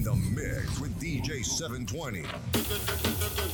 [0.00, 3.49] in the mix with DJ 720.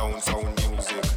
[0.00, 1.09] own, own music.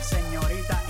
[0.00, 0.82] Señorita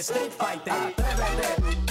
[0.00, 1.87] Street Fighter, atrévete.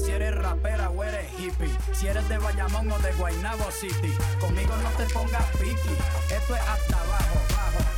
[0.00, 4.12] si eres rapera o eres hippie, si eres de Bayamón o de Guaynabo City.
[4.40, 5.94] Conmigo no te pongas piqui,
[6.30, 7.89] esto es hasta abajo, abajo.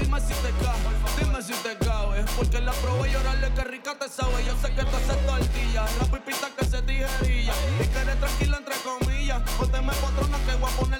[0.00, 2.24] Dime si te cago, dime si te cabe.
[2.36, 4.44] Porque la probé y orale que rica te sabe.
[4.44, 7.54] Yo sé que tú haces tortillas, la pipita que se tijerilla.
[7.82, 9.42] Y que eres tranquila entre comillas.
[9.56, 10.95] Pues Ponte me patrona que voy a poner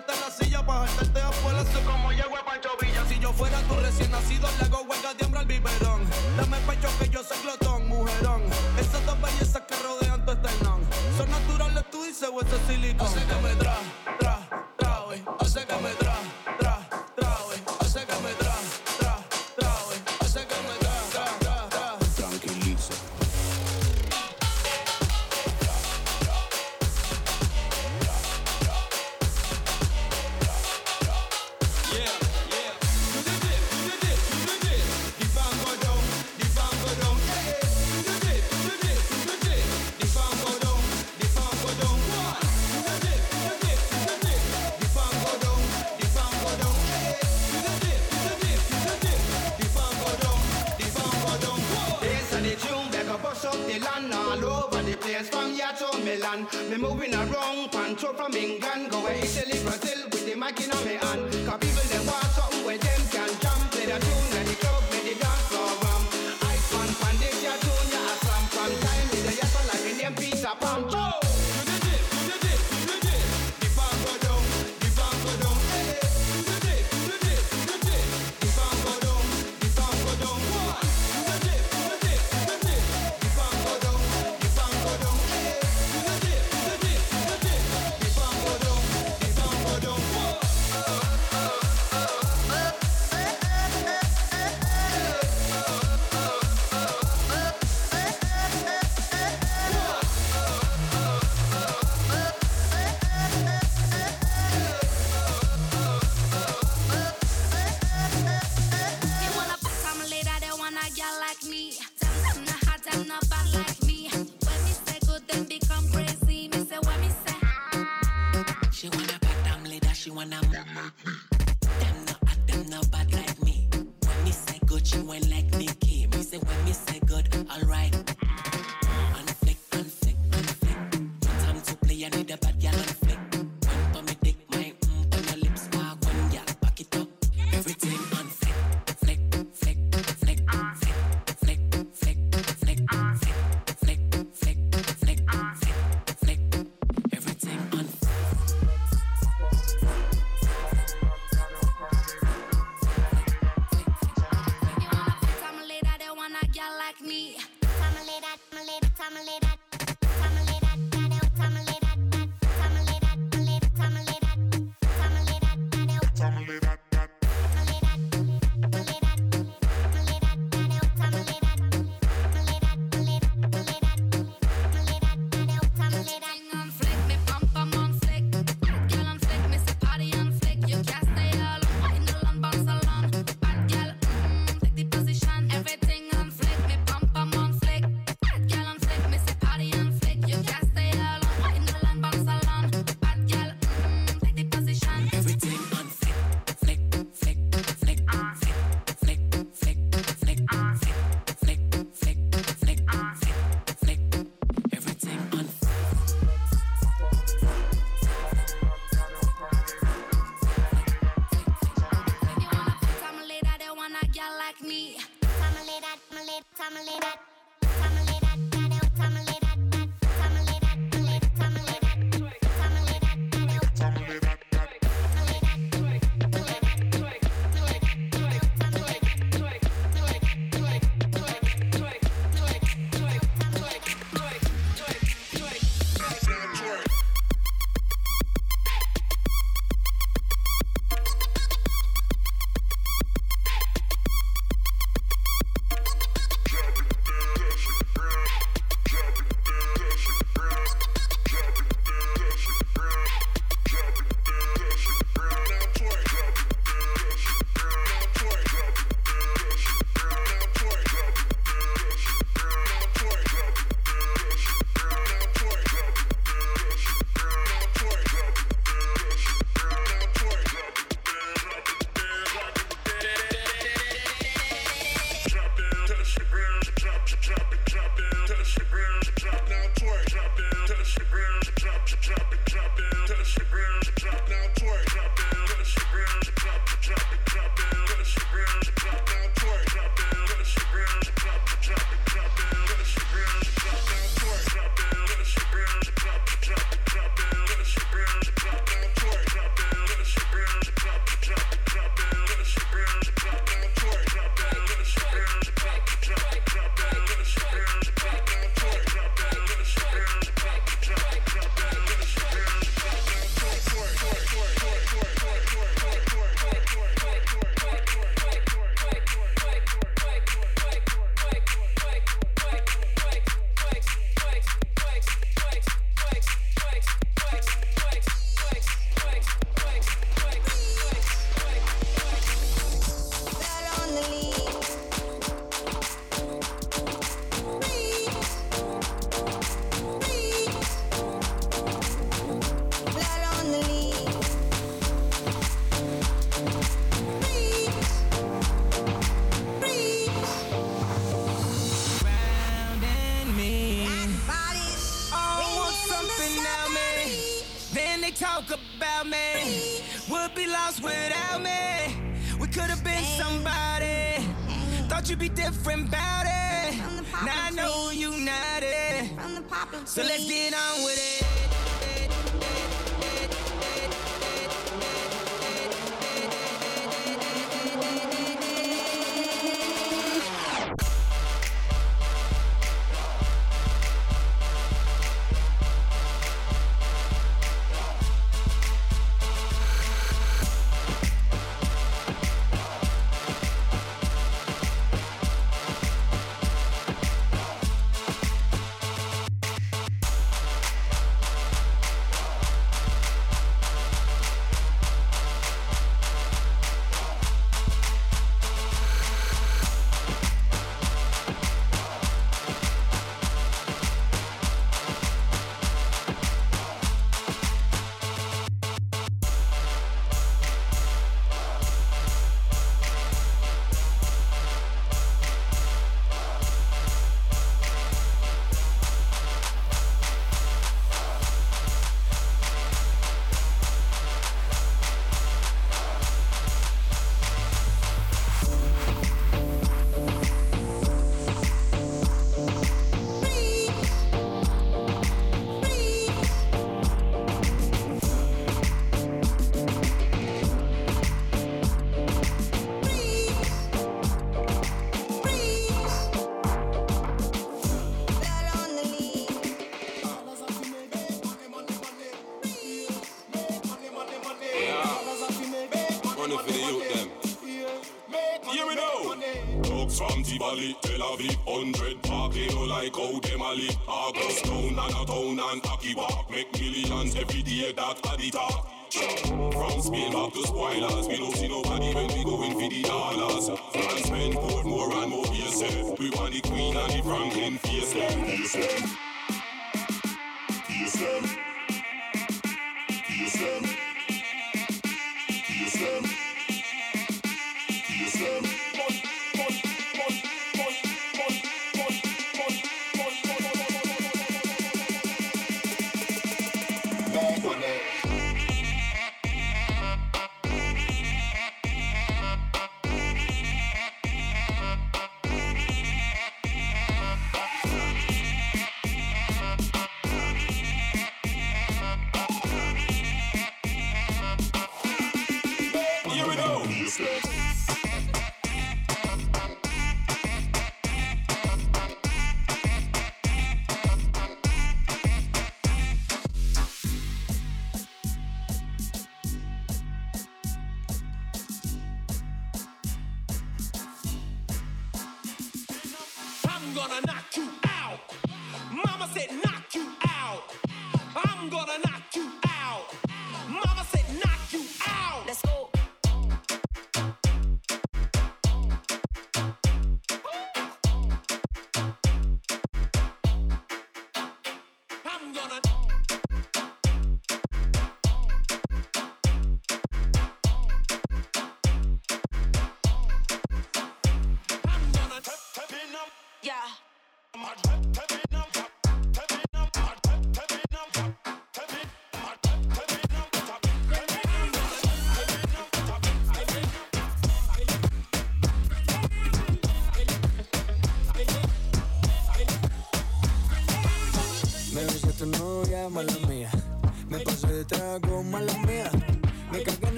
[156.87, 157.37] like me.
[157.62, 159.56] Time a little, time a little, time a little.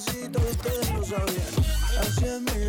[0.00, 1.52] pedacito y ustedes no sabían.
[2.00, 2.59] Así es mi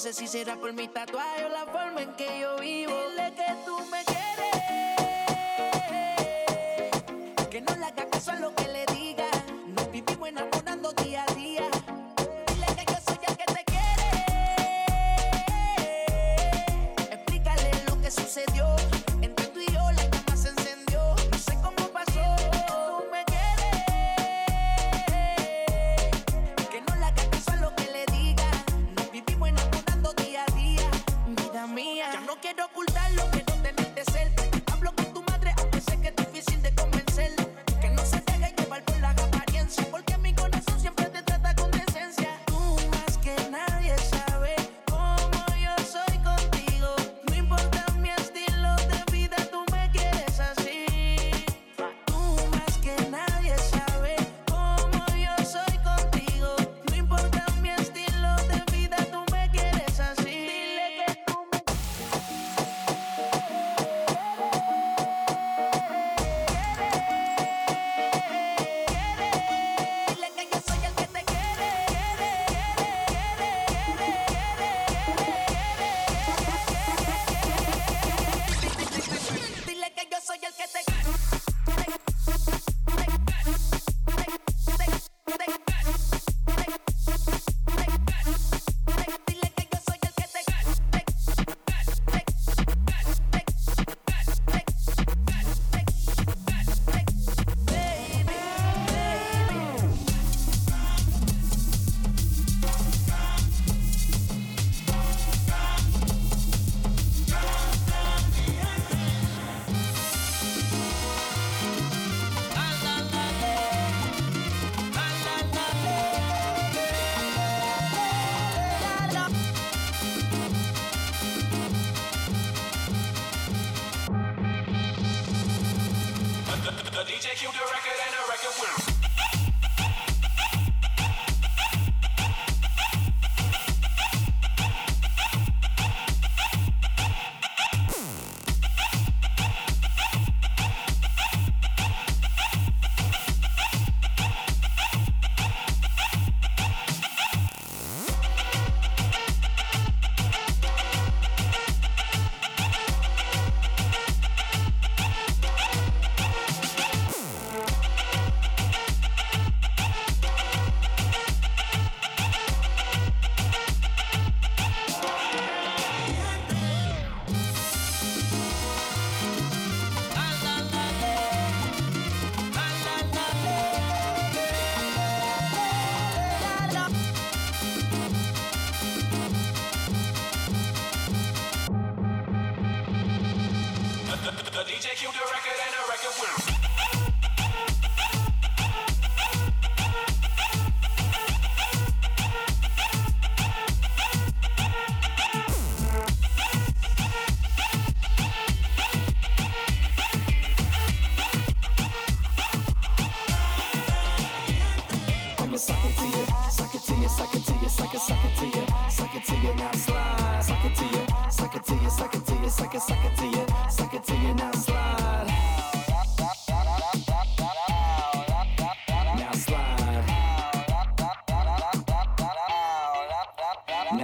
[0.00, 2.90] No sé si será por mi tatuaje o la forma en que yo vivo.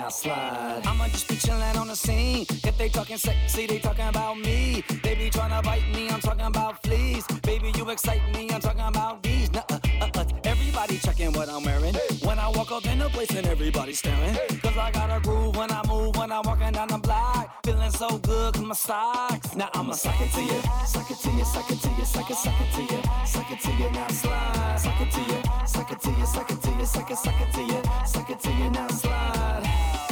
[0.07, 0.83] Now slide.
[0.87, 2.47] I'ma just be chillin' on the scene.
[2.49, 4.85] If they talking sexy, they talking about me.
[5.03, 7.27] They be tryna bite me, I'm talking about fleas.
[7.43, 9.51] Baby, you excite me, I'm talking about these.
[9.53, 9.86] Nuh uh, uh, uh.
[10.77, 11.95] Everybody checking what I'm wearing.
[12.23, 14.37] When I walk up in the place and everybody staring.
[14.61, 17.65] Cause I got a groove when I move, when I'm walking down the block.
[17.65, 19.57] Feeling so good, cause my socks.
[19.57, 22.31] Now I'ma suck it to you, suck it to you, suck it to you, suck
[22.31, 24.77] it, suck it to you, suck it to you, now slide.
[24.79, 27.41] Suck it to you, suck it to you, suck it to you, suck it, suck
[27.41, 30.06] it to you, suck it to you, now slide.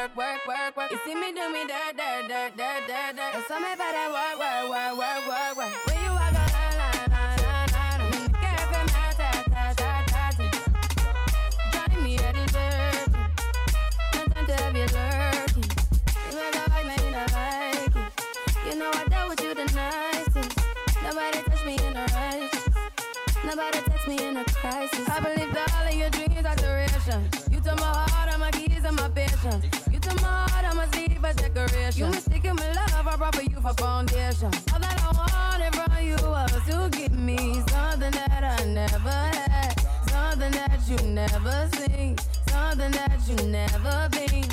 [0.00, 0.90] Work, work, work, work.
[0.90, 3.34] You see me do me dirt, dirt, dirt, dirt, dirt, dirt.
[3.34, 5.74] You saw me that work, work, work, work, work, work.
[5.86, 8.08] Where you walk, la, la, la, la, la, la.
[8.40, 10.48] Girl, come out, ta, ta, ta, ta, ta.
[11.72, 13.12] Join me at the church.
[14.14, 15.68] No time to have you lurking.
[16.32, 18.04] You a like me, not like it.
[18.66, 20.52] You know I dealt with you the nicest.
[21.02, 22.70] Nobody touched me in a rush.
[23.44, 25.08] Nobody text me in a crisis.
[25.08, 27.28] I believe that all of your dreams are duration.
[27.50, 29.79] You took my heart, all my keys, and my patience.
[30.02, 32.00] You took my heart, I must leave a decoration.
[32.06, 34.50] You mistaken my love, I brought for you for foundation.
[34.72, 37.36] All that I wanted from you was to give me
[37.68, 39.74] something that I never had,
[40.08, 42.16] something that you never seen,
[42.48, 44.48] something that you never been.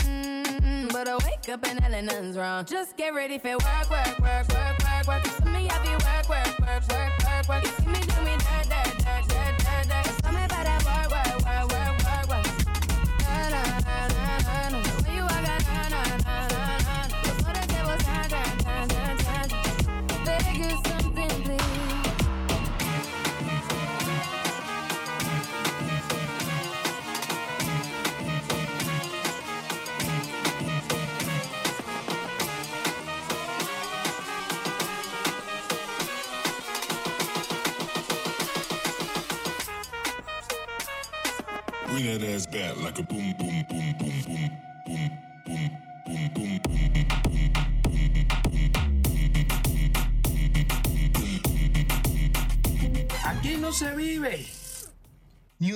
[0.00, 2.64] Mm, But I wake up and hell nothing's wrong.
[2.64, 5.24] Just get ready for work, work, work, work, work, work.
[5.24, 7.62] You see me, I be work, work, work, work, work, work.
[7.64, 8.91] You see me do me dirt, dirt,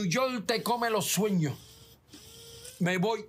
[0.07, 1.55] New York te come los sueños.
[2.79, 3.25] Me voy.